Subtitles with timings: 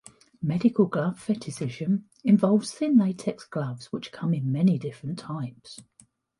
[0.41, 5.79] Medical glove fetishism involves thin latex gloves, which come in many different types.